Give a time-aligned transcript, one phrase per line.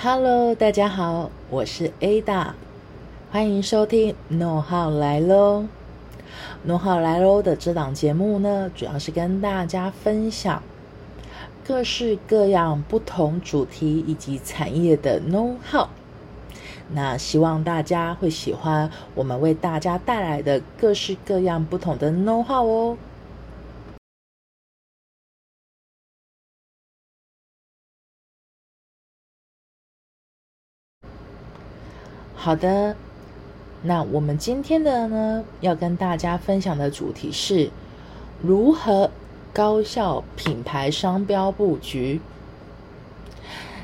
[0.00, 2.52] Hello，大家好，我是 Ada，
[3.32, 5.62] 欢迎收听《No 号来喽》。
[6.62, 10.62] 《No 号来喽》的这档节目呢，主要是跟大家分享
[11.66, 15.90] 各式各样不同主题以及产业的 No 号。
[16.92, 22.96] 那希望大家会喜欢我们为大家带来的各式各样不同的 No 号哦。
[32.40, 32.94] 好的，
[33.82, 37.68] 那我们今天的呢，要跟大家分享的主题是
[38.40, 39.10] 如何
[39.52, 42.20] 高效品牌商标布局。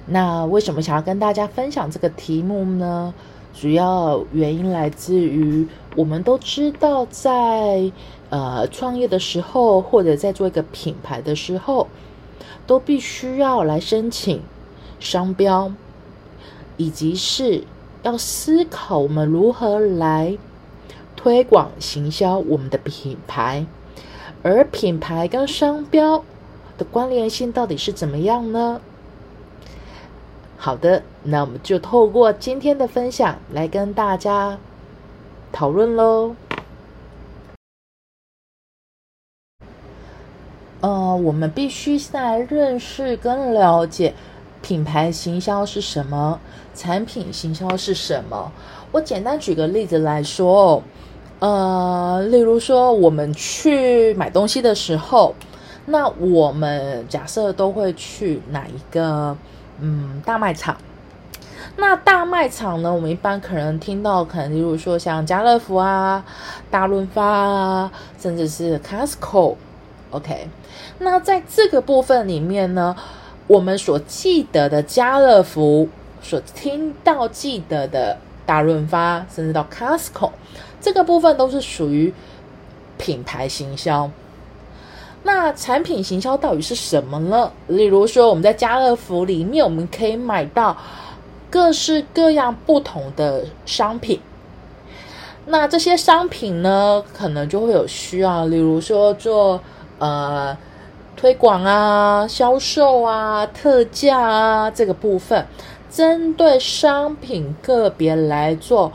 [0.07, 3.13] 那为什么想要跟大家分享这个题目呢？
[3.53, 7.91] 主要原因来自于我们都知道，在
[8.31, 11.89] 呃创业的时候，或者在做一个品牌的时候，
[12.69, 14.41] 都必须要来申请
[15.01, 15.73] 商标，
[16.77, 17.65] 以及是。
[18.05, 20.37] 要思考我们如何来
[21.17, 23.65] 推广行销我们的品牌，
[24.43, 26.23] 而品牌跟商标
[26.77, 28.81] 的关联性到底是怎么样呢？
[30.59, 34.59] 好的，那我们就透过今天的分享来跟大家
[35.51, 36.37] 讨论喽。
[40.83, 44.13] 呃，我们必须在认识跟了解。
[44.65, 46.41] 品牌行销是什么？
[46.75, 48.51] 产品行销是什么？
[48.93, 50.83] 我简单举个例子来说，
[51.39, 55.35] 呃，例如说我们去买东西的时候，
[55.85, 59.37] 那我们假设都会去哪一个
[59.81, 60.79] 嗯大卖场？
[61.77, 66.25] 那大卖场呢，我们一般可能听到，可能例如说像家乐福啊、
[66.71, 69.57] 大润发啊，甚至是 Costco。
[70.11, 70.49] OK，
[71.01, 72.97] 那在这个部分里面呢？
[73.47, 75.87] 我们所记得的家乐福，
[76.23, 78.17] 所听到记得的
[78.47, 80.31] 大润发，甚至到 Costco，
[80.81, 82.15] 这个部分都是属于
[82.97, 84.11] 品牌行销。
[85.25, 87.53] 那产品行销到底是什么呢？
[87.67, 90.77] 例如说，我们在家乐福里面，我们可以买到
[91.51, 94.21] 各式各样不同的商品。
[95.45, 99.61] 那这些商品呢，可能就会有需要，例如说做
[99.99, 100.57] 呃。
[101.25, 105.47] 推广啊，销售啊，特价啊，这个部分，
[105.91, 108.93] 针对商品个别来做，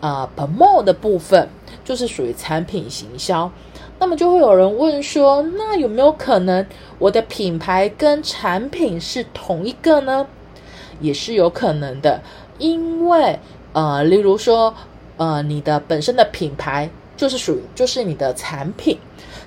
[0.00, 1.48] 呃，promo 的部分，
[1.82, 3.50] 就是属于产品行销。
[3.98, 6.66] 那么就会有人问说，那有没有可能
[6.98, 10.26] 我的品牌跟产品是同一个呢？
[11.00, 12.20] 也是有可能的，
[12.58, 13.38] 因为
[13.72, 14.74] 呃，例如说，
[15.16, 18.98] 呃，你的本身的品牌就是属于，就是你的产品。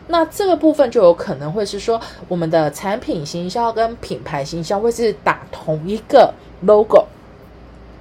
[0.10, 7.06] 那这个部分就有可能会是说，我们的产品行销跟品牌行销会是打同一个 logo。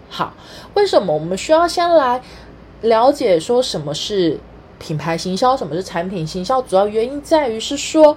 [0.08, 0.32] 好，
[0.74, 2.22] 为什么我们需要先来
[2.82, 4.38] 了解说什么是
[4.78, 6.62] 品牌行销，什么是产品行销？
[6.62, 8.16] 主要原因在于是说，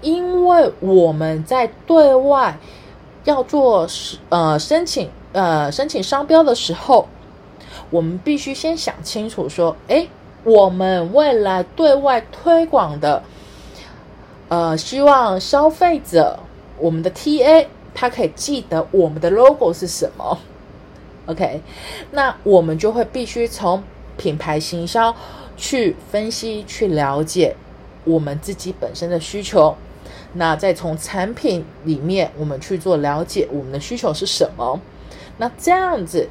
[0.00, 2.58] 因为我们在对外
[3.24, 3.86] 要做
[4.30, 7.06] 呃申请呃申请商标的时候，
[7.90, 10.08] 我们必须先想清楚说，哎。
[10.44, 13.22] 我们未来对外推广的，
[14.48, 16.40] 呃，希望消费者，
[16.78, 20.36] 我们的 TA，他可以记得我们的 logo 是什么。
[21.26, 21.62] OK，
[22.10, 23.84] 那我们就会必须从
[24.16, 25.14] 品牌行销
[25.56, 27.54] 去分析、去了解
[28.02, 29.76] 我们自己本身的需求，
[30.32, 34.80] 那再从产品里面我们去做了解我们的需求是什么。
[35.38, 36.28] 那这样子，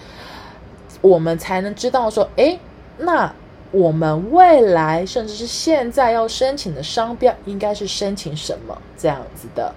[0.99, 2.59] 我们才能知道说，哎，
[2.97, 3.33] 那。
[3.71, 9.73] 我们未来甚至是现在要申请的商标，应该是申请什么这样子的？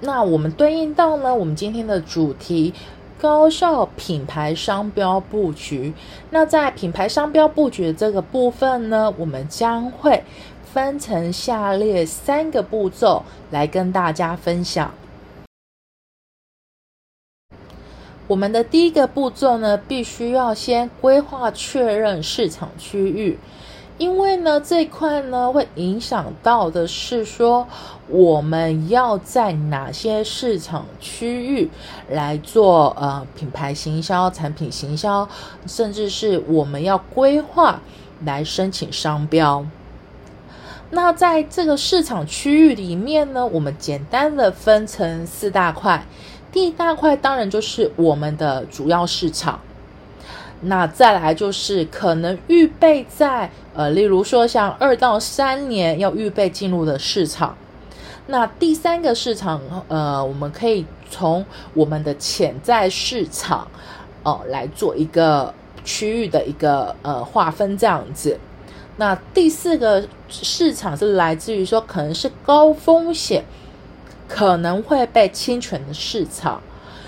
[0.00, 2.72] 那我们对应到呢，我们今天的主题——
[3.18, 5.92] 高效品牌商标布局。
[6.30, 10.22] 那在品牌商标布局这个部分呢，我们将会
[10.72, 14.94] 分成下列三个步骤来跟大家分享。
[18.28, 23.38] 我们的第一个步骤呢，必须要先规划确认市场区域，
[23.98, 27.68] 因为呢这块呢会影响到的是说
[28.08, 31.70] 我们要在哪些市场区域
[32.10, 35.28] 来做呃品牌行销、产品行销，
[35.68, 37.80] 甚至是我们要规划
[38.24, 39.64] 来申请商标。
[40.90, 46.04] 那在这个市场区域里面呢，我们简单的分成四大块。
[46.56, 49.60] 第一大块当然就是我们的主要市场，
[50.62, 57.54] 那再来就是可能预备在呃，例如说像二到三年要预备进入的市场，
[58.28, 61.44] 那第三个市场，呃，我们可以从
[61.74, 63.68] 我们的潜在市场，
[64.22, 65.52] 哦，来做一个
[65.84, 68.40] 区域的一个呃划分，这样子。
[68.96, 73.44] 那第四个市场是来自于说，可能是高风险，
[74.28, 76.60] 可能会被侵权的市场。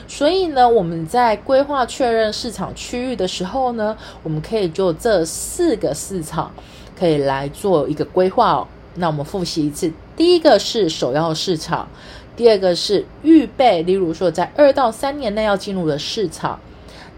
[0.06, 6.50] 所以呢，我们在规划确认市场区域的时候呢，我们可以就这四个市场
[6.98, 8.66] 可以来做一个规划哦。
[8.94, 11.86] 那我们复习一次：第一个是首要市场，
[12.34, 16.58] 第二个是预备，例如说在二到三年内要进入的市场；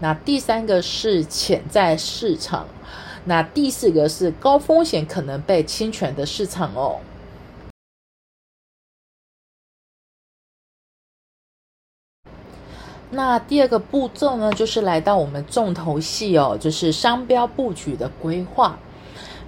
[0.01, 2.65] 那第三个是潜在市场；
[3.23, 6.97] 那第四个是高风险可能被侵权的市场哦。
[13.11, 18.77] 那第二个步骤呢，就是来到我们重头戏哦，就是商标布局的规划。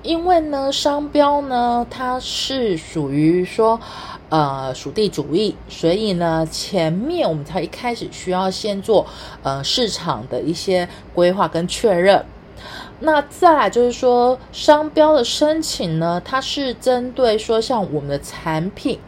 [0.01, 3.79] 因为呢，商标呢，它是属于说，
[4.27, 9.05] 呃，属地主义，所以呢，前面我们才一开始需要先做
[9.43, 12.25] 呃市场的一些规划跟确认。
[12.99, 18.99] 那再来就是说，商标的申请呢，它是针对说像我们的产品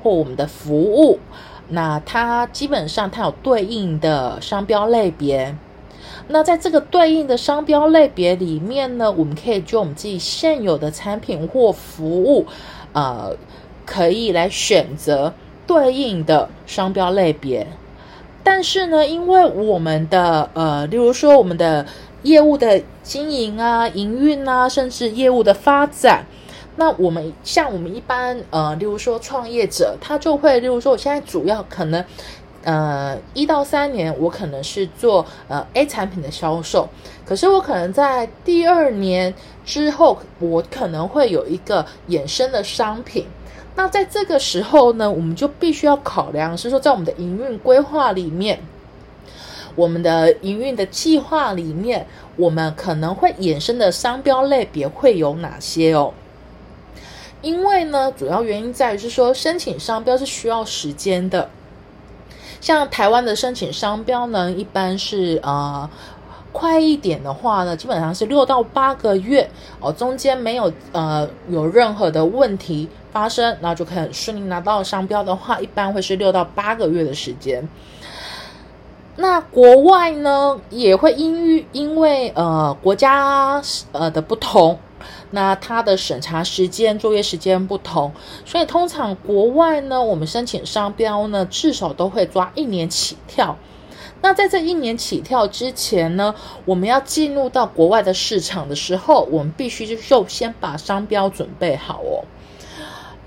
[0.00, 1.18] 或我们的服务，
[1.68, 5.54] 那它基本上它有对应的商标类别。
[6.28, 12.46] 那在这个对应的商标类别里面呢，我们可以就我们自己现有的产品或服务，
[12.92, 13.34] 呃，
[13.86, 15.32] 可以来选择
[15.66, 17.66] 对应的商标类别。
[18.42, 21.84] 但是呢，因为我们的呃，例如说我们的
[22.22, 26.24] 业务的经营啊、营运啊，甚至业务的发展，
[26.78, 32.02] 那我们像我们一般呃，例如说创业者，他就会例如说，我现在主要可能。
[32.64, 36.88] 呃，一到三年，我可能是做呃 A 产品的销售，
[37.24, 39.32] 可是我可能在第二年
[39.64, 43.26] 之后，我可能会有一个衍生的商品。
[43.76, 48.60] 那在这个时候呢，我们就必须要考量，是说在我们的营运规划里面，
[49.76, 56.12] 我们的营运的计划里面，我们可能会衍生的商标类别会有哪些哦？
[57.48, 61.48] 因为呢，主要原因在于是说，申请商标是需要时间的。
[62.60, 65.88] 像台湾的申请商标呢，一般是呃
[66.52, 69.48] 快一点的话呢，基本上是六到八个月
[69.80, 77.66] 哦，中间没有呃有任何的问题发生，然后就可以顺利拿到商标的话，一般会是六到八个月的时间。
[79.16, 83.62] 那国外呢，也会因因为呃国家
[83.92, 84.78] 呃的不同。
[85.30, 88.12] 那它的审查时间、作业时间不同，
[88.44, 93.56] 所以通常国外呢，我们申请商标呢，至少都会抓一年起跳。
[94.20, 96.34] 那在这一年起跳之前呢，
[96.64, 102.24] 我们要进入到国外的市场的时候，我们必须就先把商标准备好哦。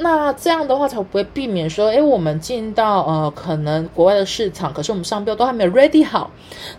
[0.01, 6.31] 那这样的话才不会避免说，哎，我们进到呃可能国外的市场，可是我们商标都还没有 ready 好，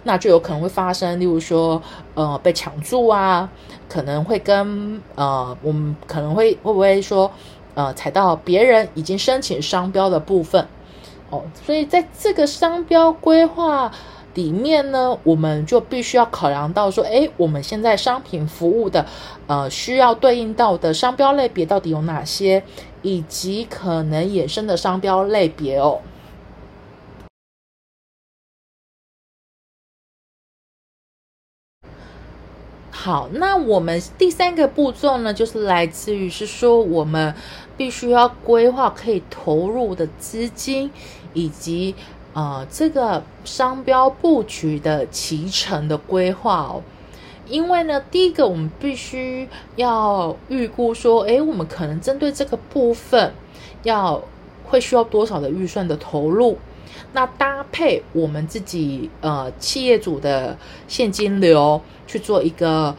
[0.02, 1.80] 那就有可能会发生，例如说
[2.14, 3.48] 呃被抢注啊，
[3.88, 7.30] 可能会跟呃我们可能会会不会说
[7.74, 10.66] 呃踩到别人已经申请商标的部分
[11.30, 13.92] 哦，所以在这个商标规划。
[14.34, 19.04] 里面呢，我们就必须要考量到说，哎，我们现在商品服务的，
[19.46, 22.64] 呃，需要对应到的商标类别到底有哪些，
[23.02, 26.00] 以及可能衍生的商标类别哦。
[32.90, 37.34] 好，那我们第三个步骤呢，就是来自于是说，我们
[37.76, 40.90] 必须要规划可以投入的资金，
[41.34, 41.94] 以及。
[42.34, 46.82] 呃，这个商标布局的脐程的规划哦，
[47.48, 53.32] 因为呢，第一个我们必须要预估说，诶，我们可能针对这个部分
[53.82, 54.22] 要
[54.64, 56.58] 会需要多少的预算的投入，
[57.12, 60.56] 那搭配我们自己呃企业主的
[60.88, 62.94] 现金流去做一个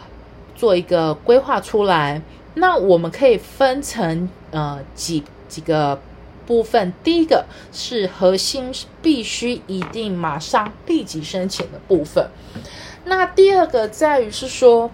[0.55, 2.21] 做一个规划出来，
[2.55, 5.99] 那我们可以分成呃几几个。
[6.45, 6.91] 部分。
[7.05, 8.69] 第一个是核心
[9.01, 12.27] 必须一定马上立即申请的部分，
[13.05, 14.89] 那第二个在于是说，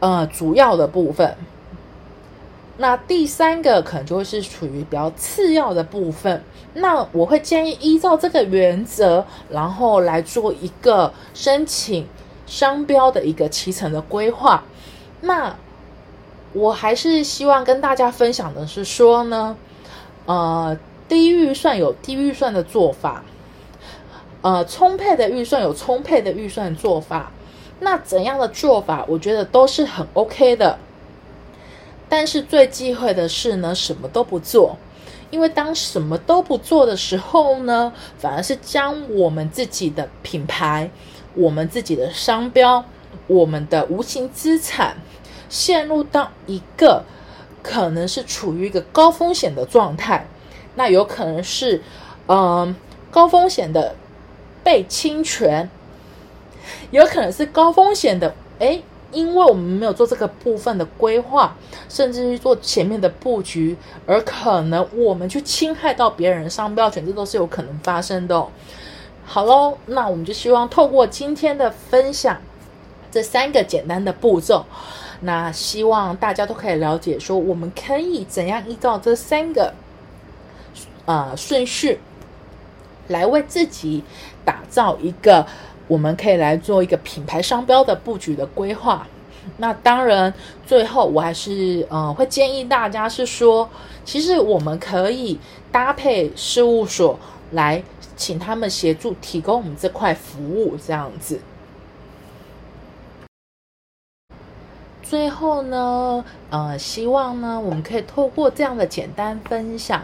[0.00, 1.36] 呃，主要的部分，
[2.78, 6.42] 那第三个可能就会是处于比较次要的部分。
[6.74, 12.06] 那我会建议依照这个原则，然后来做一个申请
[12.46, 14.64] 商标的一个脐程的规划。
[15.20, 15.56] 那
[16.52, 19.56] 我还是希望跟大家分享的是说呢。
[20.26, 20.74] 呃，
[21.06, 23.22] 低预算有低预算的做法，
[24.44, 27.32] 呃，充沛的预算有充沛的预算做法。
[27.80, 30.78] 那怎样的做法，我觉得都是很 OK 的。
[32.10, 34.76] 但是最忌讳的是呢，什么都不做，
[35.30, 40.90] 因为当什么都不做的时候呢，反而是将我们自己的品牌、
[41.34, 42.84] 我们自己的商标、
[43.26, 44.98] 我们的无形资产，
[45.48, 47.02] 陷入到一个
[47.62, 50.26] 可能是处于一个高风险的状态。
[50.74, 51.82] 那有可能是，
[52.28, 52.76] 嗯，
[53.10, 53.96] 高风险的
[54.64, 55.70] 被侵权，
[56.90, 58.82] 有可能是高风险的，哎。
[59.12, 61.56] 因为我们没有做这个部分的规划，
[61.88, 68.44] 甚至是做前面的布局，而可能我们去侵害到别人商标权，这都是有可能发生的。
[69.24, 72.38] 好喽，那我们就希望透过今天的分享，
[73.12, 74.66] 这三个简单的步骤，
[75.20, 79.74] 那希望大家都可以了解，说我们可以怎样依照这三个
[81.04, 82.00] 呃顺序，
[83.06, 84.02] 来为自己
[84.44, 85.46] 打造一个。
[85.86, 89.06] 我们可以来做一个品牌商标的布局的规划。
[89.58, 90.32] 那当然，
[90.66, 93.68] 最后我还是呃会建议大家是说，
[94.02, 95.38] 其实我们可以
[95.70, 97.18] 搭配事务所
[97.50, 97.82] 来
[98.16, 101.38] 请他们协助提供我们这块服务，这样子。
[105.02, 110.02] 最后呢，呃，希望呢我们可以透过这样的简单分享，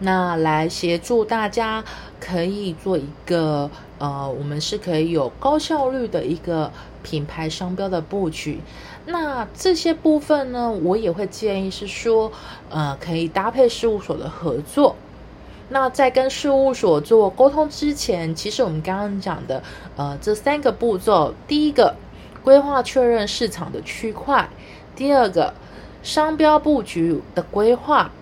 [0.00, 1.84] 那来协助大家
[2.20, 3.70] 可以做一个。
[4.00, 6.70] 呃，我们是可以有高效率的一个
[7.02, 8.60] 品牌商标的布局。
[9.06, 12.30] 那这些部分呢，我也会建议是说，
[12.70, 14.94] 呃，可以搭配事务所的合作。
[15.70, 19.60] 那在跟事务所做沟通之前，其实我们刚刚讲的，
[19.96, 21.96] 呃，这三个步骤：第一个，
[22.44, 24.48] 规划确认市场的区块；
[24.94, 25.52] 第二个，
[26.04, 28.12] 商标布局的规划。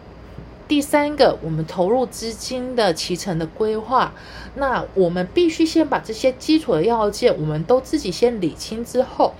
[0.68, 4.12] 第三个，我们投入资金的脐程的规划，
[4.56, 9.34] 那我们必须先把这些基础的要件，我们都自己先理清之后，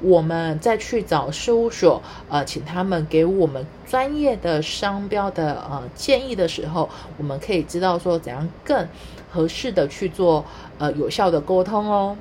[0.00, 8.88] 我们再去找事务所，呃，请他们给我们专业的商标的呃建议的时候，我们可以知道说怎样更
[9.30, 10.44] 合适的去做
[10.78, 12.16] 呃有效的沟通哦。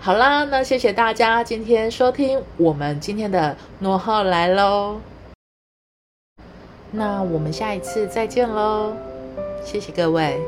[0.00, 5.00] 好啦，那谢谢大家今天收听我们今天的诺号来喽。
[6.90, 8.92] 那我们下一次再见喽，
[9.64, 10.38] 谢谢各位。